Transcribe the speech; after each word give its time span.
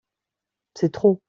C'est 0.75 0.91
trop. 0.93 1.19